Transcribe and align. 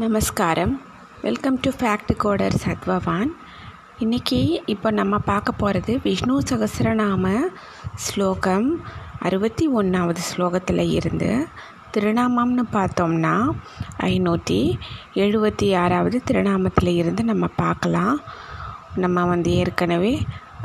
நமஸ்காரம். 0.00 0.80
Welcome 1.22 1.56
to 1.60 1.70
fact 1.70 2.12
coder 2.18 2.54
Sathvavan 2.62 3.30
இன்றைக்கி 3.98 4.60
இப்போ 4.66 4.90
நம்ம 4.90 5.18
பார்க்க 5.18 5.52
போகிறது 5.52 6.00
விஷ்ணு 6.04 6.36
சகசரநாம 6.50 7.32
ஸ்லோகம் 7.94 8.84
அறுபத்தி 9.18 9.66
ஒன்றாவது 9.66 10.20
ஸ்லோகத்தில் 10.30 10.78
இருந்து 10.78 11.46
திருநாமம்னு 11.94 12.64
பார்த்தோம்னா 12.72 13.34
ஐநூற்றி 13.98 14.78
எழுபத்தி 15.14 15.68
ஆறாவது 15.76 16.22
திருநாமத்தில் 16.24 16.92
இருந்து 16.94 17.24
நம்ம 17.24 17.46
பார்க்கலாம். 17.46 18.16
நம்ம 18.94 19.24
வந்து 19.24 19.52
ஏற்கனவே 19.52 20.14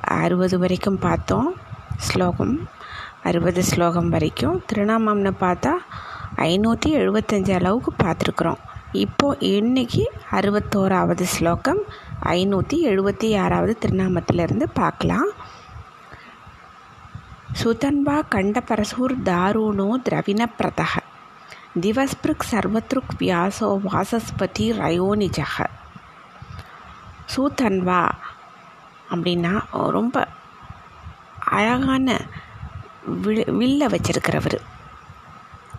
அறுபது 0.02 0.60
வரைக்கும் 0.60 1.00
பார்த்தோம். 1.00 1.56
ஸ்லோகம் 1.98 2.70
அறுபது 3.24 3.64
ஸ்லோகம் 3.64 4.10
வரைக்கும் 4.10 4.64
திருநாமம்னு 4.72 5.34
பார்த்தா 5.40 5.74
ஐநூற்றி 6.36 6.92
எழுபத்தஞ்சு 7.02 7.54
அளவுக்கு 7.54 7.94
பார்த்துருக்குறோம். 8.04 8.64
இப்போ 9.04 9.28
இன்னைக்கு 9.56 10.04
அறுபத்தோராவது 10.38 11.26
ஸ்லோகம் 11.34 11.80
ஐநூற்றி 12.36 12.78
எழுபத்தி 12.90 13.28
ஆறாவது 13.44 13.74
திருநாமத்திலிருந்து 13.84 14.66
பார்க்கலாம். 14.80 15.30
சுதன்வா 17.62 18.16
கண்டபரசூர் 18.36 19.14
தாருணோ 19.30 19.88
திரவின 20.06 20.48
பிரதக 20.60 20.94
திவஸ்பிருக் 21.84 22.48
சர்வத்ருக் 22.52 23.14
வியாசோ 23.22 23.70
வாசஸ்பதி 23.88 24.68
ரயோனிஜக 24.82 25.68
சூதன்வா 27.36 28.02
அப்படின்னா 29.12 29.54
ரொம்ப 29.98 30.26
அழகான 31.58 32.18
வில் 33.24 33.46
வில்ல 33.60 33.92
வச்சிருக்கிறவர். 33.96 34.60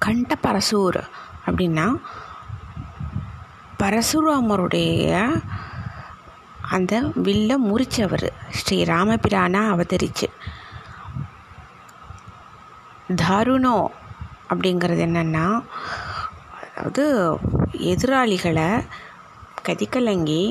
கண்டபரசூர் 0.07 1.03
அப்படின்னா 1.49 1.89
பரசுராமருடைய 3.79 5.09
அந்த 6.71 7.01
வில்ல 7.01 7.51
முறிச்சவர். 7.69 8.29
ஸ்ரீ 8.51 8.85
ராமபிரானா 8.85 9.61
அவதரிச்சு. 9.75 10.29
தாருணோ 13.23 13.77
அப்படிங்கிறது 14.51 15.03
என்னென்னா 15.09 15.47
அதாவது 16.61 17.05
எதிராளிகளை 17.93 18.69
கதிக்கலங்கி 19.69 20.43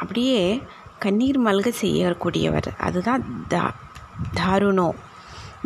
அப்படியே 0.00 0.62
கண்ணீர் 0.98 1.40
மல்க 1.44 1.72
செய்யக்கூடியவர். 1.80 2.68
அதுதான் 2.78 3.46
தா 3.48 3.72
தாருணோ. 4.34 4.88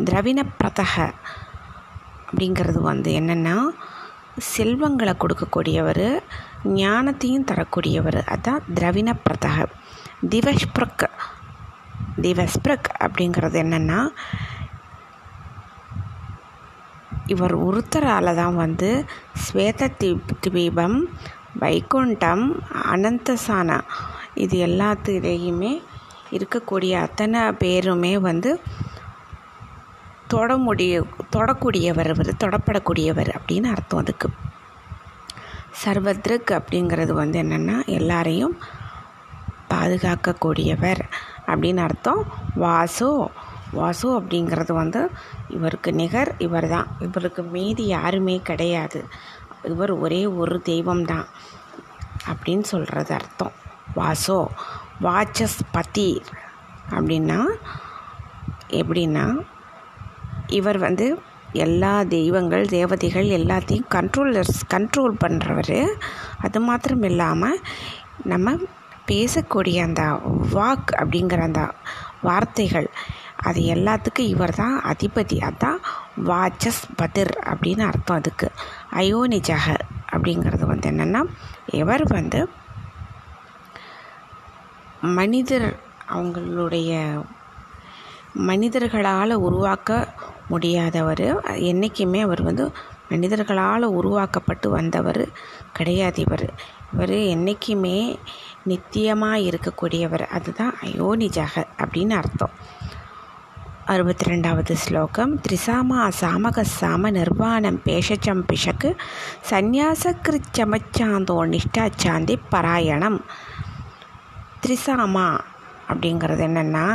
திரவிண 0.03 0.39
பிரதக 0.59 1.13
அப்படிங்கிறது 2.27 2.79
வந்து 2.79 3.11
என்னென்னா 3.19 3.55
செல்வங்களை 4.39 5.13
கொடுக்கக்கூடியவர் 5.13 6.21
ஞானத்தையும் 6.63 7.47
தரக்கூடியவர். 7.51 8.19
அதான் 8.33 8.67
திரவின 8.75 9.13
பிரதக. 9.25 9.65
திவஸ்பிரக் 10.29 11.09
திவஸ்பிரக் 12.21 12.89
அப்படிங்கிறது 12.99 13.57
என்னென்னா 13.63 13.99
இவர் 17.27 17.53
ஒருத்தரால் 17.55 18.35
தான் 18.35 18.55
வந்து 18.55 19.05
ஸ்வேத 19.43 19.89
தீபம் 20.41 21.09
வைகுண்டம் 21.59 22.45
அனந்தசானா 22.93 23.77
இது 24.35 24.57
எல்லாத்துலேயுமே 24.67 25.81
இருக்கக்கூடிய 26.31 26.91
அத்தனை 26.91 27.51
பேருமே 27.51 28.17
வந்து 28.17 28.59
தொடமுடிய 30.33 30.93
தொடக்கூடியவர் 31.35 32.09
அவர் 32.13 32.31
தொடப்படக்கூடியவர் 32.43 33.31
அப்படின்னு 33.37 33.69
அர்த்தம் 33.75 34.01
அதுக்கு. 34.03 34.29
சர்வத்ருக் 35.81 36.51
அப்படிங்கிறது 36.57 37.13
வந்து 37.21 37.37
என்னென்னா 37.43 37.77
எல்லாரையும் 37.97 38.55
பாதுகாக்கக்கூடியவர் 39.71 41.01
அப்படின்னு 41.51 41.81
அர்த்தம். 41.87 42.21
வாசு 42.63 43.09
வாசு 43.77 44.07
அப்படிங்கிறது 44.19 44.73
வந்து 44.81 45.01
இவருக்கு 45.55 45.89
நிகர் 45.91 46.31
இவர் 46.45 46.67
தான் 46.67 46.87
இவருக்கு 47.07 47.41
மீதி 47.55 47.85
யாருமே 47.95 48.35
கிடையாது. 48.49 48.99
இவர் 49.71 49.93
ஒரே 50.05 50.21
ஒரு 50.41 50.57
தெய்வம் 50.61 51.05
தான் 51.05 51.27
அப்படின்னு 52.31 52.65
சொல்கிறது 52.73 53.13
அர்த்தம். 53.19 53.55
வாசோ 53.99 54.39
வாச்சஸ்பதி 55.05 56.11
அப்படின்னா 56.95 57.39
எப்படின்னா 58.79 59.25
இவர் 60.49 60.77
வந்து 60.77 61.21
எல்லா 61.53 62.03
தெய்வங்கள் 62.03 62.65
தேவதைகள் 62.65 63.25
எல்லாத்தையும் 63.25 63.87
கண்ட்ரோலர்ஸ் 63.89 64.59
கண்ட்ரோல் 64.69 65.15
பண்ணுறவர் 65.25 65.89
அது 66.37 66.59
மாத்திரம் 66.59 67.03
இல்லாமல் 67.03 67.59
நம்ம 68.23 68.57
பேசக்கூடிய 69.07 69.81
அந்த 69.81 70.01
வாக் 70.53 70.91
அப்படிங்கிற 70.95 71.41
அந்த 71.41 71.71
வார்த்தைகள் 72.21 72.89
அது 73.43 73.61
எல்லாத்துக்கும் 73.61 74.31
இவர் 74.33 74.55
தான் 74.55 74.81
அதிபதி. 74.81 75.37
அதான் 75.49 75.79
வாச்சஸ் 76.25 76.81
பதிர் 76.97 77.33
அப்படின்னு 77.43 77.81
அர்த்தம் 77.81 78.17
அதுக்கு. 78.17 78.47
அயோனிஜக 78.91 79.75
அப்படிங்கிறது 80.11 80.65
வந்து 80.65 80.89
என்னென்னா 80.89 81.21
இவர் 81.71 82.03
வந்து 82.03 82.49
மனிதர் 85.01 85.67
அவங்களுடைய 86.09 86.91
மனிதர்களால் 88.33 89.33
உருவாக்க 89.33 90.07
முடியாதவர். 90.49 91.25
என்றைக்குமே 91.69 92.21
அவர் 92.21 92.41
வந்து 92.41 92.65
மனிதர்களால் 93.09 93.93
உருவாக்கப்பட்டு 93.99 94.67
வந்தவர் 94.69 95.23
கிடையாது 95.73 96.21
இவர். 96.21 96.47
இவர் 96.93 97.15
என்றைக்குமே 97.33 97.97
நித்தியமாக 98.63 99.45
இருக்கக்கூடியவர். 99.49 100.25
அதுதான் 100.37 100.75
அயோனிஜக 100.85 101.63
அப்படின்னு 101.83 102.15
அர்த்தம். 102.21 102.55
அறுபத்தி 103.85 104.25
ரெண்டாவது 104.31 104.73
ஸ்லோகம். 104.83 105.31
திரிசாமா 105.45 105.99
சாமக 106.21 106.63
சாம 106.79 107.11
நிர்வாணம் 107.11 107.79
பேஷச்சம் 107.85 108.43
பிஷக்கு 108.49 108.89
சந்நியாசக்கிருச்சமச்சாந்தோ 109.49 111.37
நிஷ்டாச்சாந்தி 111.53 112.35
பராயணம். 112.49 113.19
திரிசாமா 114.63 115.27
அப்படிங்கிறது 115.89 116.43
என்னென்னா 116.47 116.87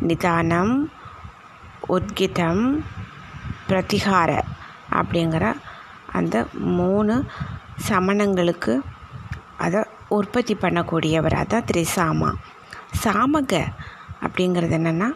நிதானம் 0.00 0.74
உத்கிதம் 1.88 2.84
பிரதிகார 3.68 4.42
அப்படிங்கிற 4.90 5.56
அந்த 6.12 6.46
மூணு 6.54 7.24
சமணங்களுக்கு 7.88 8.80
அதை 9.58 9.84
உற்பத்தி 10.08 10.54
பண்ணக்கூடியவர் 10.54 11.34
அதான் 11.34 11.64
திரிசாமா. 11.72 12.34
சாமக 13.04 13.72
அப்படிங்கிறது 14.20 14.76
என்னென்னா 14.76 15.12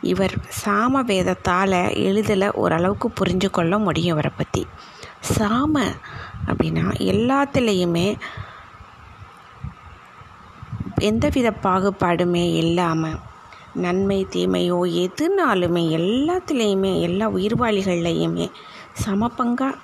இவர் 0.00 0.34
சாம 0.64 1.02
வேதத்தால் 1.02 1.94
எளிதில் 1.94 2.52
ஓரளவுக்கு 2.52 3.12
புரிஞ்சு 3.20 3.50
கொள்ள 3.50 3.78
முடியும் 3.78 4.12
இவரை 4.12 4.30
பற்றி 4.36 4.66
சாம 5.38 5.84
அப்படின்னா 6.46 6.84
எல்லாத்துலேயுமே 6.98 8.18
எந்தவித 10.98 11.50
பாகுபாடுமே 11.62 12.54
இல்லாமல் 12.54 13.18
நன்மை 13.74 14.26
தீமையோ 14.30 14.78
எதுனாலுமே 14.84 15.82
எல்லாத்துலேயுமே 15.98 17.00
எல்லா 17.00 17.30
உயிர்வாளிகள்லையுமே 17.30 18.50
சமப்பங்காக 19.04 19.78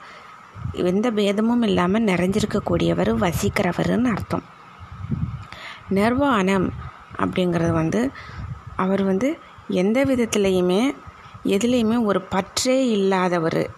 எந்த 0.72 1.10
பேதமும் 1.10 1.62
இல்லாமல் 1.62 2.04
நிறைஞ்சிருக்கக்கூடியவர் 2.04 3.10
வசிக்கிறவர்னு 3.16 4.08
அர்த்தம். 4.08 4.42
நிர்வாணம் 5.88 6.72
அப்படிங்கிறது 7.18 7.70
வந்து 7.70 8.10
அவர் 8.76 9.02
வந்து 9.02 9.38
எந்த 9.68 10.04
விதத்துலேயுமே 10.04 10.94
எதுலேயுமே 11.44 12.04
ஒரு 12.04 12.20
பற்றே 12.20 12.88
இல்லாதவர். 12.88 13.70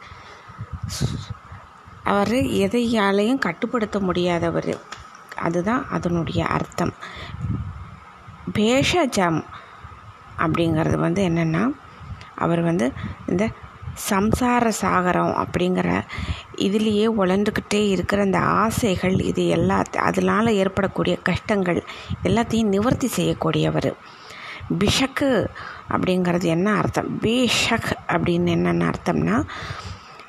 அவர் 2.03 2.33
எதையாலையும் 2.33 3.39
கட்டுப்படுத்த 3.39 3.99
முடியாதவர். 3.99 4.79
அதுதான் 5.37 5.89
அதனுடைய 5.91 6.47
அர்த்தம். 6.47 6.93
பேஷஜம் 8.53 9.45
அப்படிங்கிறது 10.41 10.97
வந்து 10.97 11.29
என்னென்னா 11.29 11.65
அவர் 12.35 12.61
வந்து 12.61 12.93
இந்த 13.29 13.49
சம்சார 14.11 14.73
சாகரம் 14.83 15.33
அப்படிங்கிற 15.43 15.89
இதுலேயே 16.57 17.07
உழந்துக்கிட்டே 17.19 17.89
இருக்கிற 17.89 18.23
அந்த 18.23 18.39
ஆசைகள் 18.39 19.21
இது 19.21 19.47
எல்லா 19.49 19.83
அதனால் 19.99 20.47
ஏற்படக்கூடிய 20.47 21.17
கஷ்டங்கள் 21.23 21.85
எல்லாத்தையும் 22.25 22.73
நிவர்த்தி 22.75 23.09
செய்யக்கூடியவர். 23.17 23.93
பிஷக்கு 24.79 25.31
அப்படிங்கிறது 25.91 26.45
என்ன 26.45 26.75
அர்த்தம்? 26.75 27.19
பேஷக் 27.19 27.91
அப்படின்னு 28.09 28.49
என்னென்ன 28.49 28.91
அர்த்தம்னா 28.91 29.43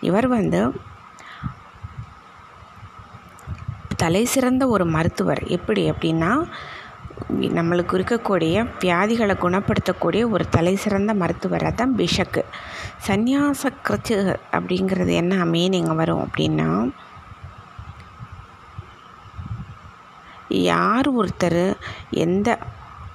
இவர் 0.01 0.27
வந்து 0.27 0.61
தலை 3.95 4.25
சிறந்த 4.25 4.67
ஒரு 4.67 4.85
மருத்துவர். 4.85 5.43
எப்படி? 5.47 5.91
அப்படின்னா 5.91 6.31
நம்மளுக்கு 7.29 7.93
இருக்கக்கூடிய 7.97 8.55
வியாதிகளை 8.79 9.35
குணப்படுத்தக்கூடிய 9.35 10.29
ஒரு 10.29 10.49
தலை 10.49 10.75
சிறந்த 10.75 11.13
மருத்துவராக 11.13 11.75
தான் 11.75 11.95
பிஷக்கு. 11.95 12.43
சந்நியாச 13.07 13.71
கிருச்சு 13.87 14.37
அப்படிங்கிறது 14.51 15.13
என்ன 15.13 15.45
மீனிங் 15.45 15.95
வரும் 15.95 16.27
அப்படின்னா 16.27 16.69
யார் 20.47 21.09
ஒருத்தர் 21.15 21.73
எந்த 22.09 22.57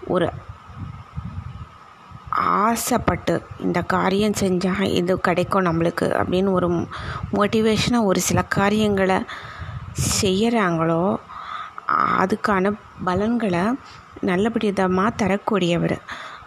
ஒரு 0.07 0.33
ஆசைப்பட்டு 2.31 3.43
இந்த 3.61 3.83
காரியம் 3.83 4.39
செஞ்சால் 4.41 4.93
இது 4.95 5.21
கிடைக்கும் 5.21 5.65
நம்மளுக்கு 5.65 6.07
அப்படின்னு 6.21 6.51
ஒரு 6.51 6.69
மோட்டிவேஷனாக 7.33 8.05
ஒரு 8.05 8.21
சில 8.21 8.43
காரியங்களை 8.43 9.19
செய்கிறாங்களோ 10.21 11.17
அதுக்கான 12.23 12.73
பலன்களை 13.09 13.65
நல்லபடிதமாக 14.29 15.19
தரக்கூடியவர். 15.23 15.97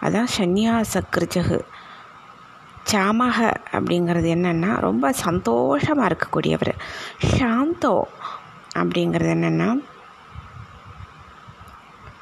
அதான் 0.04 0.32
சந்நியாச 0.38 1.02
கிருஜகு 1.14 1.58
சாமக 2.90 3.38
அப்படிங்கிறது 3.76 4.28
என்னென்னா 4.36 4.70
ரொம்ப 4.86 5.06
சந்தோஷமாக 5.24 6.08
இருக்கக்கூடியவர். 6.10 6.72
சாந்தோ 7.36 7.94
அப்படிங்கிறது 8.80 9.32
என்னென்னா 9.36 9.68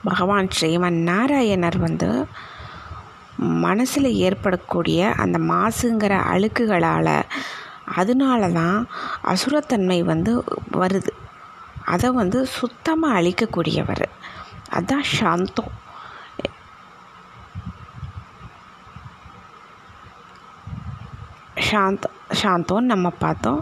பகவான் 0.09 0.51
ஸ்ரீமன் 0.57 0.99
நாராயணர் 1.11 1.79
வந்து 1.87 2.09
மனசில் 3.65 4.11
ஏற்படக்கூடிய 4.27 5.01
அந்த 5.23 5.39
மாசுங்கிற 5.53 6.15
அழுக்குகளால் 6.33 7.15
அதனால 8.01 8.49
தான் 8.61 8.79
அசுரத்தன்மை 9.33 9.99
வந்து 10.13 10.33
வருது. 10.81 11.13
அதை 11.93 12.09
வந்து 12.21 12.39
சுத்தமாக 12.59 13.19
அழிக்கக்கூடியவர். 13.19 14.07
அதுதான் 14.77 15.07
சாந்தம். 15.19 15.75
சாந்த 21.69 22.11
சாந்தோன்னு 22.41 22.93
நம்ம 22.93 23.09
பார்த்தோம். 23.25 23.61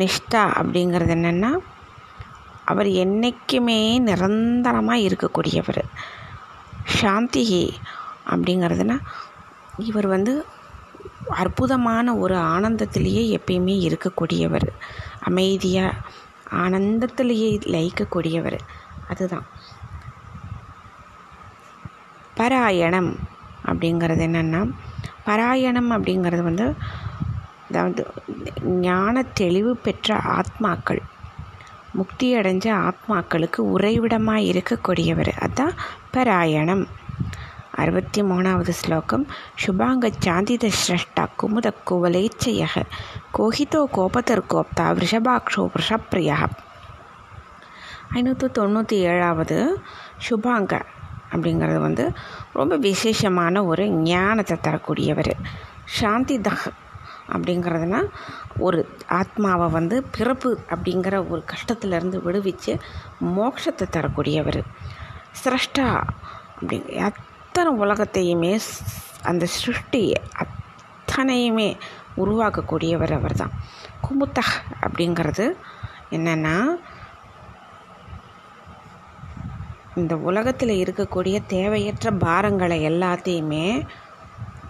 நிஷ்டா 0.00 0.42
அப்படிங்கிறது 0.60 1.12
என்னென்னா 1.16 1.50
அவர் 2.70 2.88
என்றைக்குமே 3.02 3.80
நிரந்தரமாக 4.08 5.04
இருக்கக்கூடியவர். 5.06 5.82
சாந்திகி 6.98 7.64
அப்படிங்கிறதுனா 8.32 8.96
இவர் 9.88 10.08
வந்து 10.14 10.32
அற்புதமான 11.42 12.14
ஒரு 12.22 12.36
ஆனந்தத்திலேயே 12.54 13.22
எப்பயுமே 13.36 13.76
இருக்கக்கூடியவர். 13.86 14.68
அமைதியாக 15.28 16.00
ஆனந்தத்திலேயே 16.50 17.50
லயிக்கக்கூடியவர். 17.64 18.58
அதுதான். 19.08 19.46
பராயணம் 22.34 23.16
அப்படிங்கிறது 23.66 24.24
என்னென்னா 24.26 24.72
பராயணம் 25.24 25.90
அப்படிங்கிறது 25.90 26.42
வந்து 26.42 26.74
அதாவது 27.70 28.06
ஞான 28.62 29.22
தெளிவு 29.22 29.76
பெற்ற 29.76 30.16
ஆத்மாக்கள் 30.16 31.00
முக்தி 31.92 32.36
அடைஞ்ச 32.36 32.90
ஆத்மாக்களுக்கு 32.90 33.56
உறைவிடமாக 33.56 34.40
இருக்கக்கூடியவர். 34.40 35.32
அதுதான் 35.40 35.72
பராயணம். 36.10 36.86
அறுபத்தி 37.82 38.20
மூணாவது 38.22 38.72
ஸ்லோகம். 38.80 39.24
சுபாங்க 39.62 40.10
சாந்தித 40.24 40.66
ஸ்ரஷ்டா 40.80 41.24
குமுத 41.40 41.68
குவலேச்சய 41.88 42.68
கோஹிதோ 43.36 43.80
கோபதர் 43.96 44.42
கோப்தா 44.52 44.86
விஷபாக்ஷோ 45.00 45.64
விஷப்பிரியா 45.74 46.38
ஐநூற்றி 48.18 48.48
தொண்ணூற்றி 48.58 48.96
ஏழாவது 49.12 49.58
சுபாங்க 50.26 50.72
அப்படிங்கிறது 51.32 51.78
வந்து 51.80 52.04
ரொம்ப 52.58 52.74
விசேஷமான 52.86 53.64
ஒரு 53.64 53.84
ஞானத்தை 54.10 54.56
தரக்கூடியவர். 54.66 55.32
சாந்திதக 55.98 56.72
அப்படிங்கிறதுனா 57.34 58.00
ஒரு 58.66 58.80
ஆத்மாவை 59.20 59.68
வந்து 59.78 59.96
பிறப்பு 60.16 60.50
அப்படிங்கிற 60.74 61.16
ஒரு 61.32 61.42
கஷ்டத்துலேருந்து 61.52 62.18
விடுவிச்சு 62.26 62.74
மோட்சத்தை 63.36 63.86
தரக்கூடியவர். 63.96 64.60
சிரஷ்டா 65.42 65.88
அப்படி 66.58 66.78
அத்தனை 67.56 67.80
உலகத்தையுமே 67.80 68.60
அந்த 69.22 69.46
சிருஷ்டி 69.46 70.12
அத்தனையுமே 70.42 71.68
உருவாக்கக்கூடியவர் 72.16 73.12
அவர் 73.12 73.34
தான் 73.34 73.52
குமுத்தஹ் 74.02 74.52
அப்படிங்கிறது 74.80 75.56
என்னென்னா 76.10 76.66
இந்த 79.94 80.16
உலகத்தில் 80.16 80.74
இருக்கக்கூடிய 80.82 81.38
தேவையற்ற 81.46 82.10
பாரங்களை 82.10 82.78
எல்லாத்தையுமே 82.90 83.86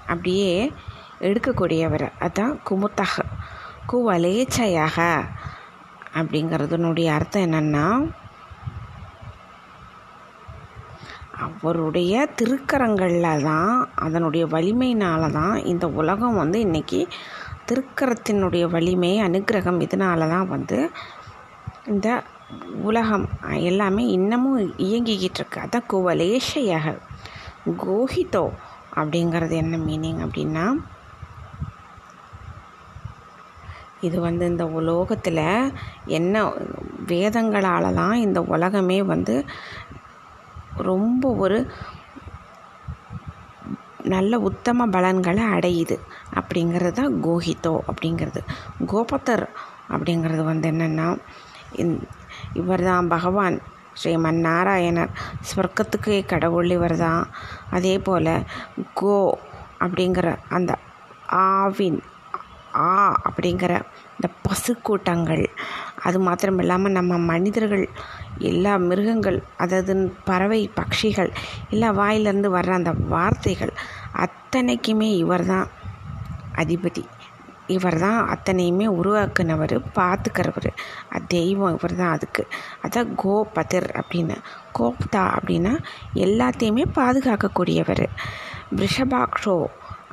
அப்படியே 0.06 0.72
எடுக்கக்கூடியவர். 1.20 2.08
அதுதான் 2.18 2.60
குமுத்தக 2.70 3.26
குவலேச்சையாக 3.92 4.98
அப்படிங்கிறதுனுடைய 6.14 7.06
அர்த்தம் 7.06 7.52
என்னென்னா 7.52 7.86
அவருடைய 11.36 12.28
திருக்கரங்களில் 12.36 13.42
தான் 13.42 13.72
அதனுடைய 13.94 14.46
வலிமையினால 14.46 15.30
தான் 15.30 15.64
இந்த 15.64 15.86
உலகம் 15.88 16.34
வந்து 16.34 16.60
இன்றைக்கி 16.60 17.00
திருக்கரத்தினுடைய 17.66 18.68
வலிமை 18.68 19.20
அனுகிரகம் 19.20 19.80
இதனால 19.80 20.28
தான் 20.28 20.48
வந்து 20.48 20.90
இந்த 21.86 22.08
உலகம் 22.82 23.26
எல்லாமே 23.60 24.06
இன்னமும் 24.06 24.58
இயங்கிக்கிட்டு 24.78 25.40
இருக்கு. 25.40 25.60
அதான் 25.60 25.88
குவலேஷையாக 25.92 26.96
கோஹிதோ 27.76 28.44
அப்படிங்கிறது 28.96 29.50
என்ன 29.56 29.76
மீனிங் 29.76 30.20
அப்படின்னா 30.26 30.66
இது 34.00 34.20
வந்து 34.20 34.46
இந்த 34.46 34.66
உலோகத்தில் 34.66 35.44
என்ன 36.06 36.34
வேதங்களால் 37.06 37.94
தான் 37.94 38.14
இந்த 38.16 38.40
உலகமே 38.40 39.02
வந்து 39.02 39.44
ரொம்ப 40.90 41.28
ஒரு 41.44 41.58
நல்ல 44.14 44.38
உத்தம 44.48 44.86
பலன்களை 44.86 45.44
அடையுது. 45.56 45.96
அப்படிங்கிறது 46.38 46.92
தான் 46.92 47.14
கோஹிதோ 47.26 47.74
அப்படிங்கிறது. 47.90 48.40
கோபத்தர் 48.92 49.46
அப்படிங்கிறது 49.94 50.42
வந்து 50.44 50.66
என்னென்னா 50.72 51.08
இவர் 52.60 52.82
தான் 52.82 53.08
பகவான். 53.08 53.56
ஸ்ரீமன் 54.00 54.40
நாராயணர் 54.46 55.12
ஸ்வர்க்கத்துக்கே 55.48 56.18
கடவுள் 56.26 56.70
இவர் 56.70 56.96
தான் 56.96 57.22
அதே 57.70 57.94
போல் 57.98 58.32
கோ 59.00 59.14
அப்படிங்கிற 59.80 60.28
அந்த 60.48 60.72
ஆவின் 61.28 62.00
ஆ 62.74 62.90
அப்படிங்கிற 63.28 63.72
இந்த 64.16 64.28
பசுக்கூட்டங்கள் 64.46 65.44
அது 66.06 66.18
மாத்திரம் 66.20 66.58
இல்லாமல் 66.58 66.96
நம்ம 66.98 67.18
மனிதர்கள் 67.30 67.84
எல்லா 68.50 68.72
மிருகங்கள் 68.88 69.38
அதாவது 69.56 69.94
பறவை 70.24 70.60
பட்சிகள் 70.78 71.30
எல்லா 71.70 71.90
வாயிலேருந்து 71.92 72.50
வர்ற 72.56 72.72
அந்த 72.80 72.92
வார்த்தைகள் 73.08 73.74
அத்தனைக்குமே 74.24 75.10
இவர் 75.16 75.46
தான் 75.46 75.68
அதிபதி. 76.62 77.04
இவர் 77.74 77.96
தான் 77.98 78.18
அத்தனையுமே 78.34 78.86
உருவாக்குனவர் 78.98 79.74
பார்த்துக்கிறவர். 79.98 80.68
தெய்வம் 81.28 81.74
இவர் 81.76 81.96
தான் 81.96 82.12
அதுக்கு. 82.16 82.42
அதான் 82.84 83.10
கோபதிர் 83.22 83.88
அப்படின்னு. 84.00 84.36
கோப்தா 84.78 85.22
அப்படின்னா 85.36 85.72
எல்லாத்தையுமே 86.26 86.84
பாதுகாக்கக்கூடியவர். 86.98 88.06
ரிஷபாக்ஷோ 88.82 89.56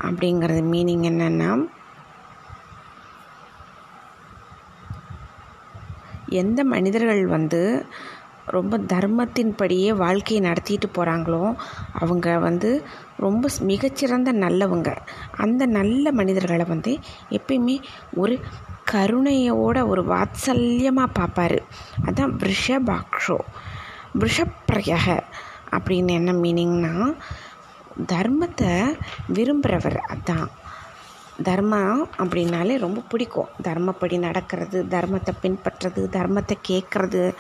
அப்படிங்கிறது 0.08 0.64
மீனிங் 0.74 1.06
என்னென்னா 1.12 1.52
எந்த 6.42 6.60
மனிதர்கள் 6.74 7.24
வந்து 7.36 7.62
ரொம்ப 8.56 8.78
தர்மத்தின்படியே 8.94 9.90
வாழ்க்கையை 9.96 10.40
நடத்திட்டு 10.48 10.88
போகிறாங்களோ 10.88 11.44
அவங்க 11.94 12.28
வந்து 12.38 12.70
ரொம்ப 13.18 13.50
மிகச்சிறந்த 13.70 14.30
நல்லவங்க. 14.34 14.90
அந்த 15.38 15.66
நல்ல 15.78 16.12
மனிதர்களை 16.12 16.66
வந்து 16.74 16.94
எப்பயுமே 17.30 17.76
ஒரு 18.14 18.36
கருணையோட 18.92 19.78
ஒரு 19.88 20.04
வாத்சல்யமாக 20.04 21.16
பார்ப்பார். 21.20 21.58
அதான் 22.06 22.34
விஷபாக்ஷோ 22.44 23.40
விஷப்பிரயக 24.20 25.08
அப்படின்னு 25.76 26.14
என்ன 26.20 26.32
மீனிங்னா 26.44 26.94
தர்மத்தை 28.12 28.74
விரும்புகிறவர் 29.34 30.00
அதான். 30.14 30.50
தர்மம் 31.42 32.10
அப்படின்னாலே 32.18 32.78
ரொம்ப 32.78 33.02
பிடிக்கும். 33.02 33.50
தர்மப்படி 33.64 34.20
நடக்கிறது 34.20 34.84
தர்மத்தை 34.84 35.34
பின்பற்றுறது 35.42 36.04
தர்மத்தை 36.18 36.56
கேட்குறது 36.68 37.34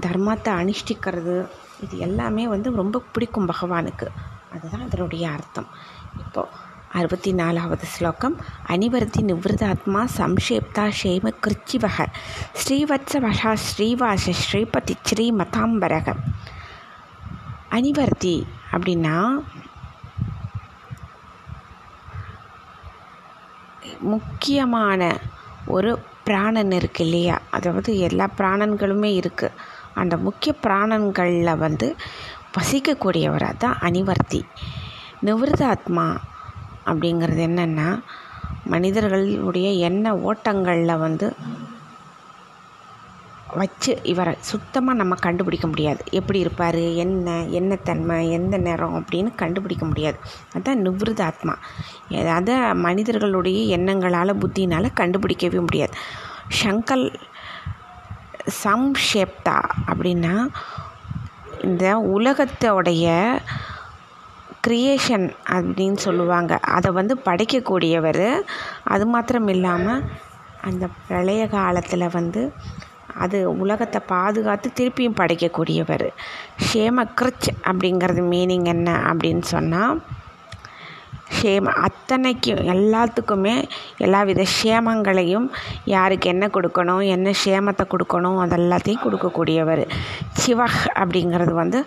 தர்மத்தை 0.00 0.52
அனுஷ்டிக்கிறது 0.60 1.48
இது 1.82 1.98
எல்லாமே 1.98 2.48
வந்து 2.48 2.74
ரொம்ப 2.74 3.02
பிடிக்கும் 3.12 3.48
பகவானுக்கு. 3.48 4.06
அதுதான் 4.52 4.84
அதனுடைய 4.84 5.30
அர்த்தம். 5.30 5.68
இப்போது 6.18 6.66
அறுபத்தி 6.92 7.32
நாலாவது 7.32 7.86
ஸ்லோகம். 7.86 8.36
அனிவர்த்தி 8.66 9.20
நிவிருதாத்மா 9.20 10.08
சம்ஷேப்தா 10.16 10.92
ஷேம 11.02 11.32
கிருச்சிவக 11.46 12.06
ஸ்ரீவத்சவஷா 12.64 13.56
ஸ்ரீவாச 13.66 14.32
ஸ்ரீபதி 14.42 14.94
ஸ்ரீமதாம்பரக. 15.10 16.14
அனிவர்த்தி 17.70 18.46
அப்படின்னா 18.72 19.16
முக்கியமான 24.00 25.16
ஒரு 25.66 25.98
பிராணன் 26.24 26.70
இருக்கு 26.70 27.04
இல்லையா? 27.04 27.40
அதாவது 27.50 27.98
எல்லா 27.98 28.28
பிராணன்களுமே 28.38 29.20
இருக்குது 29.20 29.56
அந்த 29.94 30.16
முக்கிய 30.16 30.54
பிராணன்களில் 30.66 31.56
வந்து 31.56 31.96
வசிக்கக்கூடியவராக 32.56 33.56
தான் 33.56 33.78
அனிவர்த்தி. 33.80 34.44
நிவிருதாத்மா 35.24 36.16
அப்படிங்கிறது 36.86 37.42
என்னென்னா 37.42 37.98
மனிதர்களுடைய 38.64 39.70
எண்ண 39.70 40.14
ஓட்டங்களில் 40.14 40.96
வந்து 40.96 41.36
வச்சு 43.56 43.98
இவரை 44.02 44.34
சுத்தமாக 44.40 44.96
நம்ம 44.96 45.14
கண்டுபிடிக்க 45.14 45.66
முடியாது. 45.66 46.04
எப்படி 46.10 46.38
இருப்பார்? 46.38 46.74
என்ன? 46.74 47.44
என்ன 47.44 47.76
தன்மை? 47.76 48.30
எந்த 48.30 48.56
நேரம்? 48.56 49.04
அப்படின்னு 49.04 49.34
கண்டுபிடிக்க 49.34 49.86
முடியாது. 49.86 50.18
அதுதான் 50.52 50.88
நிவிருதாத்மா 50.88 51.54
அதை 52.28 52.54
மனிதர்களுடைய 52.74 53.78
எண்ணங்களால் 53.78 54.38
புத்தினால் 54.38 54.88
கண்டுபிடிக்கவே 55.00 55.60
முடியாது. 55.60 55.92
ஷங்கல் 56.62 57.14
சம்ஷேப்தா 58.64 59.60
அப்படின்னா 59.86 60.48
இந்த 61.62 61.96
உலகத்தோடைய 61.96 63.38
க்ரியேஷன் 64.68 65.32
அப்படின்னு 65.50 65.96
சொல்லுவாங்க. 65.96 66.58
அதை 66.58 66.90
வந்து 66.90 67.20
படைக்கக்கூடியவர். 67.24 68.40
அது 68.84 69.06
மாத்திரம் 69.06 69.48
இல்லாமல் 69.48 70.02
அந்த 70.60 70.88
பிரளய 71.06 71.46
காலத்தில் 71.46 72.08
வந்து 72.12 72.52
அது 73.24 73.38
உலகத்தை 73.62 74.00
பாதுகாத்து 74.12 74.68
திருப்பியும் 74.78 75.18
படைக்கக்கூடியவர். 75.20 76.06
ஷேம 76.68 77.06
கிருச் 77.20 77.50
அப்படிங்கிறது 77.70 78.24
மீனிங் 78.32 78.68
என்ன 78.74 78.88
அப்படின்னு 79.10 79.46
சொன்னால் 79.54 79.98
ஷேம 81.38 81.72
அத்தனைக்கும் 81.86 82.60
எல்லாத்துக்குமே 82.74 83.54
எல்லா 84.04 84.20
வித 84.28 84.42
ஷேமங்களையும் 84.58 85.48
யாருக்கு 85.84 86.26
என்ன 86.28 86.44
கொடுக்கணும் 86.46 87.02
என்ன 87.14 87.32
ஷேமத்தை 87.42 87.84
கொடுக்கணும் 87.94 88.38
அதெல்லாத்தையும் 88.44 89.04
கொடுக்கக்கூடியவர். 89.04 89.82
சிவஹ் 90.42 90.80
அப்படிங்கிறது 91.00 91.54
வந்து 91.62 91.80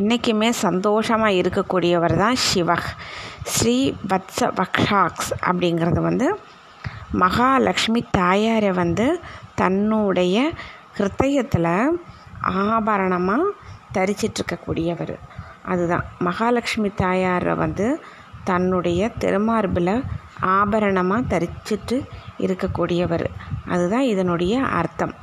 என்றைக்குமே 0.00 0.50
சந்தோஷமாக 0.64 1.38
இருக்கக்கூடியவர் 1.40 2.16
தான் 2.16 2.38
சிவஹ். 2.48 2.88
ஸ்ரீ 3.54 3.76
வத்ச 4.12 4.50
பக்ஷாக்ஸ் 4.60 5.30
அப்படிங்கிறது 5.48 6.00
வந்து 6.00 6.28
மகாலட்சுமி 7.22 8.04
தாயாரை 8.10 8.72
வந்து 8.72 9.20
தன்னுடைய 9.54 10.52
ஹிருத்தயத்தில் 10.98 11.98
ஆபரணமாக 12.42 13.50
தரிச்சிட்ருக்கக்கூடியவர். 13.94 15.14
அதுதான். 15.62 16.04
மகாலட்சுமி 16.18 16.90
தாயாரை 16.90 17.54
வந்து 17.54 17.86
தன்னுடைய 18.44 19.10
திருமார்பில் 19.18 20.04
ஆபரணமாக 20.40 21.26
தரிச்சிட்டு 21.34 21.96
இருக்கக்கூடியவர். 22.38 23.26
அதுதான் 23.68 24.08
இதனுடைய 24.14 24.62
அர்த்தம். 24.62 25.14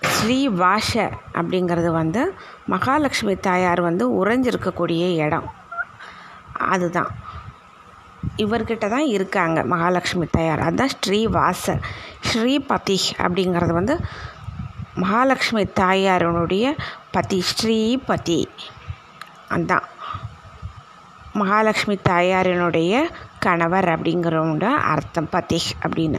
ஸ்ரீ 0.00 0.48
வாஷ 0.48 1.12
அப்படிங்கிறது 1.34 1.90
வந்து 1.92 2.34
மகாலட்சுமி 2.66 3.36
தாயார் 3.36 3.80
வந்து 3.80 4.04
உறைஞ்சிருக்கக்கூடிய 4.24 5.16
இடம். 5.16 5.48
அதுதான். 6.52 7.10
இவர்கிட்ட 8.36 8.88
தான் 8.88 9.06
இருக்காங்க. 9.06 9.62
மகாலட்சுமி 9.62 10.26
தாயார். 10.26 10.60
அதுதான் 10.60 10.96
ஸ்ரீவாசர் 11.06 11.82
ஸ்ரீபதி 12.32 12.98
அப்படிங்கிறது 13.18 13.72
வந்து 13.72 14.00
மகாலட்சுமி 14.94 15.64
தாயாரனுடைய 15.64 16.76
பதி. 17.10 17.44
ஸ்ரீபதி. 17.52 18.46
அதுதான் 19.48 19.82
மகாலட்சுமி 21.32 21.98
தாயாரினுடைய 22.08 23.10
கணவர் 23.38 23.88
அப்படிங்கிறவங்க 23.88 24.64
அர்த்தம் 24.64 25.28
பதி 25.28 25.60
அப்படின்னு. 25.82 26.18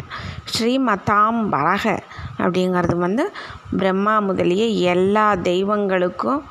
ஸ்ரீமதாம் 0.53 1.41
வரக 1.51 1.99
அப்படிங்கிறது 2.37 2.95
வந்து 2.95 3.33
பிரம்மா 3.77 4.19
முதலிய 4.19 4.65
எல்லா 4.65 5.33
தெய்வங்களுக்கும் 5.33 6.41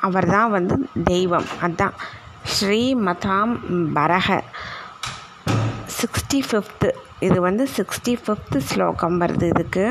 அவர் 0.00 0.26
தான் 0.26 0.50
வந்து 0.50 0.88
தெய்வம். 1.04 1.46
அதுதான் 1.62 1.92
ஸ்ரீமதாம் 2.56 3.54
பரக 3.96 4.28
சிக்ஸ்டி 5.98 6.38
ஃபிஃப்த்து 6.48 6.88
இது 7.26 7.38
வந்து 7.46 7.64
சிக்ஸ்டி 7.76 8.14
ஃபிஃப்த்து 8.22 8.58
ஸ்லோகம் 8.70 9.16
வருது 9.20 9.46
இதுக்கு. 9.52 9.86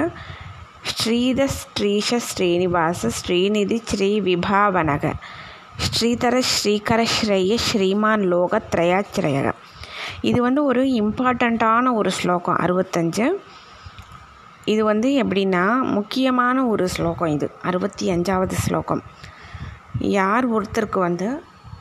ஸ்ரீத 0.94 1.48
ஸ்ரீஷ 1.60 2.20
ஸ்ரீனிவாச 2.30 3.10
ஸ்ரீநிதி 3.20 3.78
ஸ்ரீ 3.90 4.10
விபாவனக 4.28 5.14
ஸ்ரீதர 5.86 6.36
ஸ்ரீகர 6.54 7.02
ஸ்ரேய 7.16 7.56
ஸ்ரீமான் 7.68 8.24
லோகத்ரயாச்சிரயக. 8.34 9.48
இது 10.30 10.40
வந்து 10.42 10.64
ஒரு 10.70 10.84
இம்பார்ட்டண்ட்டான 11.02 11.94
ஒரு 12.00 12.12
ஸ்லோகம் 12.20 12.60
அறுபத்தஞ்சு. 12.66 13.28
இது 14.74 14.84
வந்து 14.92 15.10
எப்படின்னா 15.24 15.66
முக்கியமான 15.98 16.66
ஒரு 16.74 16.88
ஸ்லோகம் 16.96 17.34
இது 17.36 17.50
அறுபத்தி 17.70 18.06
அஞ்சாவது 18.16 18.58
ஸ்லோகம். 18.68 19.04
யார் 20.18 20.48
ஒருத்தருக்கு 20.56 21.00
வந்து 21.08 21.28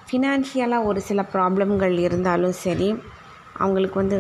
ஃபினான்ஷியலாக 0.09 0.89
ஒரு 0.91 1.01
சில 1.09 1.21
ப்ராப்ளம்கள் 1.35 1.95
இருந்தாலும் 2.07 2.57
சரி 2.65 2.89
அவங்களுக்கு 3.59 3.97
வந்து 4.03 4.19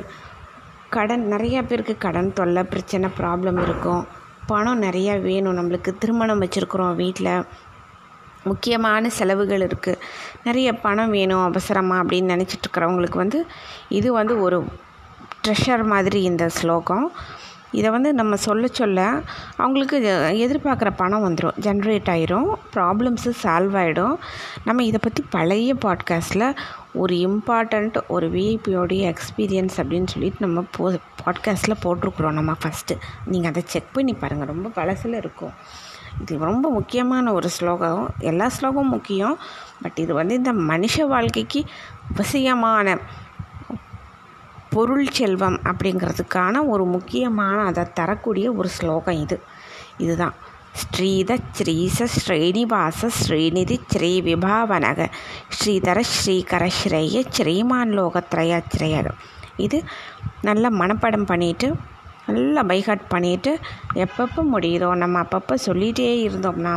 கடன் 0.96 1.24
நிறையா 1.32 1.60
பேருக்கு 1.68 1.94
கடன் 2.04 2.32
தொல்லை 2.38 2.62
பிரச்சனை 2.72 3.08
ப்ராப்ளம் 3.18 3.60
இருக்கும். 3.66 4.02
பணம் 4.50 4.82
நிறையா 4.82 5.14
வேணும் 5.28 5.56
நம்மளுக்கு. 5.58 5.90
திருமணம் 6.02 6.42
வச்சுருக்குறோம் 6.42 6.94
வீட்டில் 7.02 7.46
முக்கியமான 8.50 9.10
செலவுகள் 9.18 9.62
இருக்குது 9.66 10.00
நிறைய 10.46 10.68
பணம் 10.84 11.14
வேணும் 11.16 11.44
அவசரமாக 11.48 12.02
அப்படின்னு 12.02 12.32
நினச்சிட்ருக்கிறவங்களுக்கு 12.34 13.22
வந்து 13.22 13.38
இது 13.98 14.08
வந்து 14.18 14.34
ஒரு 14.46 14.58
ட்ரெஷர் 15.44 15.84
மாதிரி 15.92 16.20
இந்த 16.30 16.44
ஸ்லோகம். 16.58 17.06
இதை 17.74 17.90
வந்து 17.90 18.10
நம்ம 18.14 18.36
சொல்ல 18.46 18.66
சொல்ல 18.78 19.00
அவங்களுக்கு 19.56 19.96
எதிர்பார்க்குற 20.44 20.90
பணம் 20.96 21.24
வந்துடும் 21.24 21.58
ஜென்ரேட் 21.66 22.08
ஆயிரும். 22.14 22.50
ப்ராப்ளம்ஸு 22.74 23.30
சால்வ் 23.42 23.74
ஆகிடும் 23.82 24.14
நம்ம 24.64 24.84
இதை 24.90 25.00
பற்றி 25.02 25.22
பழைய 25.30 25.74
பாட்காஸ்ட்டில் 25.84 26.46
ஒரு 26.94 27.14
இம்பார்ட்டண்ட் 27.26 27.96
ஒரு 28.06 28.26
விஐபியோடைய 28.30 29.02
எக்ஸ்பீரியன்ஸ் 29.12 29.78
அப்படின்னு 29.82 30.12
சொல்லிட்டு 30.14 30.44
நம்ம 30.46 30.64
போ 30.76 30.92
பாட்காஸ்ட்டில் 31.24 31.82
போட்டிருக்குறோம் 31.84 32.38
நம்ம 32.38 32.54
ஃபஸ்ட்டு 32.62 32.96
நீங்கள் 33.26 33.50
அதை 33.50 33.62
செக் 33.66 33.92
பண்ணி 33.92 34.14
பாருங்கள் 34.14 34.52
ரொம்ப 34.52 34.68
பழசில் 34.68 35.20
இருக்கும். 35.22 35.54
இது 36.20 36.38
ரொம்ப 36.38 36.66
முக்கியமான 36.70 37.32
ஒரு 37.32 37.48
ஸ்லோகம். 37.48 38.02
எல்லா 38.18 38.46
ஸ்லோகமும் 38.56 38.92
முக்கியம். 38.96 39.36
பட் 39.82 39.98
இது 40.04 40.12
வந்து 40.14 40.34
இந்த 40.34 40.52
மனுஷ 40.52 41.06
வாழ்க்கைக்கு 41.06 41.60
அவசியமான 42.12 42.96
பொருள் 44.74 45.08
செல்வம் 45.18 45.58
அப்படிங்கிறதுக்கான 45.70 46.62
ஒரு 46.72 46.84
முக்கியமான 46.94 47.56
அதை 47.70 47.84
தரக்கூடிய 47.94 48.46
ஒரு 48.52 48.68
ஸ்லோகம் 48.68 49.20
இது. 49.24 49.36
இதுதான். 49.98 50.34
ஸ்ரீத 50.82 51.32
ஸ்ரீச 51.52 52.06
ஸ்ரீனிவாச 52.14 53.08
ஸ்ரீநிதி 53.18 53.76
ஸ்ரீ 53.92 54.10
விபாவனக. 54.28 55.06
ஸ்ரீதர 55.56 55.98
ஸ்ரீகர 56.14 56.64
ஸ்ரேய 56.78 57.22
ஸ்ரீமான் 57.28 57.92
லோகத்ரயாச்சிரயர். 57.98 59.10
இது 59.66 59.78
நல்ல 60.42 60.70
மனப்படம் 60.80 61.28
பண்ணிவிட்டு 61.32 61.68
நல்லா 62.26 62.62
பைகாட் 62.62 63.06
பண்ணிவிட்டு 63.14 63.52
எப்பப்போ 64.04 64.42
முடியுதோ 64.52 64.90
நம்ம 65.02 65.22
அப்பப்போ 65.22 65.54
சொல்லிகிட்டே 65.66 66.08
இருந்தோம்னா 66.26 66.72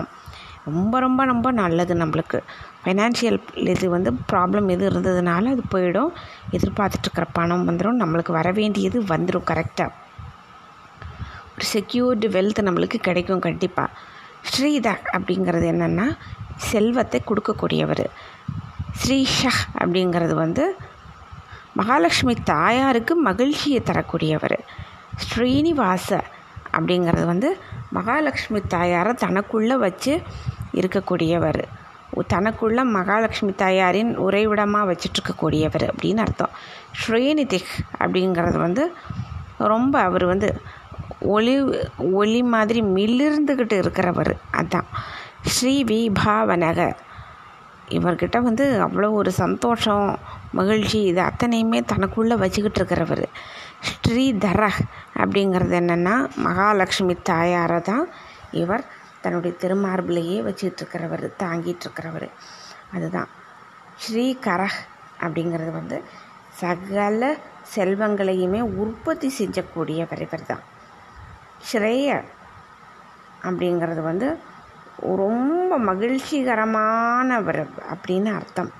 ரொம்ப 0.68 1.00
ரொம்ப 1.06 1.22
ரொம்ப 1.32 1.48
நல்லது 1.62 1.94
நம்மளுக்கு. 2.02 2.40
ஃபைனான்ஷியல் 2.82 3.40
இது 3.74 3.88
வந்து 3.96 4.12
ப்ராப்ளம் 4.32 4.68
எது 4.76 4.84
இருந்ததுனால 4.90 5.52
அது 5.56 5.64
போயிடும். 5.74 6.12
எதிர்பார்த்துட்ருக்கிற 6.58 7.26
பணம் 7.38 7.66
வந்துடும் 7.70 8.02
நம்மளுக்கு 8.04 8.34
வர 8.40 8.52
வேண்டியது 8.60 9.00
வந்துடும் 9.14 9.48
கரெக்டாக 9.52 9.92
ஒரு 11.54 11.68
செக்யூர்டு 11.74 12.28
வெல்த் 12.36 12.68
நம்மளுக்கு 12.68 12.98
கிடைக்கும் 13.08 13.46
கண்டிப்பாக 13.46 13.90
ஸ்ரீதா 14.50 14.94
அப்படிங்கிறது 15.16 15.66
என்னென்னா 15.74 16.08
செல்வத்தை 16.72 17.20
கொடுக்கக்கூடியவர். 17.24 18.06
ஸ்ரீஷா 19.00 19.54
அப்படிங்கிறது 19.80 20.36
வந்து 20.44 20.64
மகாலட்சுமி 21.80 22.34
தாயாருக்கு 22.52 23.14
மகிழ்ச்சியை 23.30 23.80
தரக்கூடியவர். 23.90 24.58
ஸ்ரீனிவாச 25.26 26.10
அப்படிங்கிறது 26.78 27.26
வந்து 27.34 27.50
மகாலட்சுமி 27.98 28.60
தாயாரை 28.74 29.14
தனக்குள்ளே 29.24 29.76
வச்சு 29.86 30.14
இருக்கக்கூடியவர். 30.80 31.62
தனக்குள்ள 32.34 32.82
மகாலட்சுமி 32.98 33.54
தாயாரின் 33.56 34.12
உறைவிடமாக 34.18 34.88
வச்சிட்ருக்கக்கூடியவர் 34.90 35.86
அப்படின்னு 35.92 36.24
அர்த்தம். 36.26 36.54
ஸ்ரீநிதிக் 37.00 37.74
அப்படிங்கிறது 38.00 38.58
வந்து 38.58 38.84
ரொம்ப 39.74 40.00
அவர் 40.00 40.26
வந்து 40.26 40.50
ஒளி 41.36 41.54
ஒளி 42.20 42.42
மாதிரி 42.54 42.82
மிளிர்ந்துக்கிட்டு 42.98 43.76
இருக்கிறவர். 43.84 44.34
அதான். 44.54 44.90
ஸ்ரீ 45.54 45.84
விபாவனக 45.84 46.80
இவர்கிட்ட 47.98 48.38
வந்து 48.42 48.66
அவ்வளோ 48.86 49.10
ஒரு 49.12 49.32
சந்தோஷம் 49.44 50.08
மகிழ்ச்சி 50.52 50.98
இது 51.02 51.22
அத்தனையுமே 51.22 51.80
தனக்குள்ளே 51.92 52.36
வச்சுக்கிட்டு 52.36 52.80
இருக்கிறவர் 52.80 53.26
ஸ்ரீதர 53.90 54.62
அப்படிங்கிறது 55.22 55.76
என்னென்னா 55.82 56.16
மகாலட்சுமி 56.38 57.16
தாயாரை 57.30 57.80
தான் 57.82 58.06
இவர் 58.52 58.84
தன்னுடைய 59.22 59.58
திருமார்பிலேயே 59.60 60.38
வச்சுட்ருக்கிறவர் 60.48 61.26
தாங்கிட்டுருக்கிறவர். 61.40 62.30
அதுதான். 62.94 63.28
ஸ்ரீகரஹ் 64.04 64.80
அப்படிங்கிறது 65.20 65.72
வந்து 65.72 66.04
சகல 66.50 67.36
செல்வங்களையுமே 67.76 68.62
உற்பத்தி 68.62 69.34
செஞ்சக்கூடியவர் 69.38 70.22
இவர் 70.22 70.46
தான். 70.46 70.64
ஸ்ரேய 71.72 72.24
அப்படிங்கிறது 73.42 74.02
வந்து 74.02 74.38
ரொம்ப 74.98 75.80
மகிழ்ச்சிகரமானவர் 75.80 77.62
அப்படின்னு 77.94 78.36
அர்த்தம். 78.36 78.72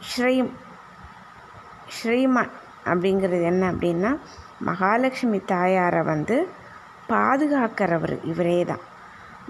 ஸ்ரீம் 0.00 0.50
ஸ்ரீமான் 1.88 2.50
அப்படிங்கிறது 2.84 3.42
என்ன 3.42 3.72
அப்படின்னா 3.72 4.18
மகாலட்சுமி 4.58 5.38
தாயாரை 5.38 6.02
வந்து 6.02 6.48
பாதுகாக்கிறவர் 7.12 8.14
இவரே 8.32 8.64
தான் 8.64 8.84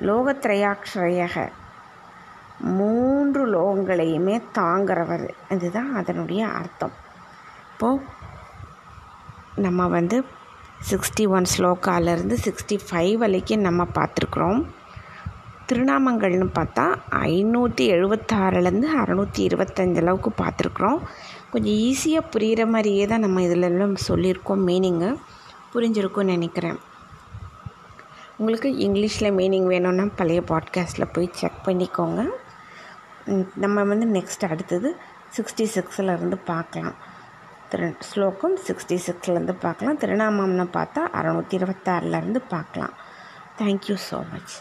லோகத்ரயாக்ஷரயக 0.09 1.49
மூன்று 2.79 3.43
லோகங்களையுமே 3.55 4.37
தாங்கிறவர். 4.59 5.27
இதுதான் 5.55 5.91
அதனுடைய 6.01 6.43
அர்த்தம். 6.61 6.95
இப்போது 7.73 8.01
நம்ம 9.65 9.87
வந்து 9.97 10.17
சிக்ஸ்டி 10.91 11.25
ஒன் 11.37 11.47
ஸ்லோக்காலேருந்து 11.55 12.37
சிக்ஸ்டி 12.47 12.77
ஃபைவ் 12.87 13.15
வரைக்கும் 13.23 13.67
நம்ம 13.67 13.87
பார்த்துருக்குறோம். 13.99 14.61
திருநாமங்கள்னு 15.69 16.49
பார்த்தா 16.59 16.85
ஐநூற்றி 17.11 17.85
எழுபத்தாறுலேருந்து 17.97 18.89
அறநூற்றி 19.03 19.43
இருபத்தஞ்சு 19.49 20.01
அளவுக்கு 20.03 20.31
பார்த்துருக்குறோம். 20.43 20.99
கொஞ்சம் 21.53 21.79
ஈஸியாக 21.89 22.31
புரிகிற 22.33 22.63
மாதிரியே 22.67 23.07
தான் 23.07 23.25
நம்ம 23.27 23.43
இதிலெல்லாம் 23.43 23.95
சொல்லியிருக்கோம். 24.09 24.65
மீனிங்கு 24.71 25.11
புரிஞ்சிருக்கும்னு 25.75 26.35
நினைக்கிறேன். 26.37 26.79
உங்களுக்கு 28.39 28.71
இங்கிலீஷில் 28.77 29.35
மீனிங் 29.39 29.67
வேணும்னா 29.67 30.05
பழைய 30.17 30.41
பாட்காஸ்ட்டில் 30.41 31.13
போய் 31.13 31.29
செக் 31.33 31.61
பண்ணிக்கோங்க. 31.65 32.23
நம்ம 33.55 33.83
வந்து 33.83 34.07
நெக்ஸ்ட் 34.07 34.49
அடுத்தது 34.51 34.97
சிக்ஸ்டி 35.37 35.67
சிக்ஸில் 35.75 36.13
இருந்து 36.17 36.37
பார்க்கலாம். 36.37 36.97
திரு 37.69 37.95
ஸ்லோகம் 38.01 38.57
சிக்ஸ்டி 38.67 38.99
சிக்ஸ்லேருந்து 39.07 39.57
பார்க்கலாம். 39.61 39.99
திருநாமம்னு 39.99 40.67
பார்த்தா 40.79 41.05
அறநூற்றி 41.21 41.59
இருபத்தாறுலேருந்து 41.61 42.43
பார்க்கலாம். 42.49 42.95
Thank you 43.59 43.97
so 44.11 44.21
much 44.33 44.55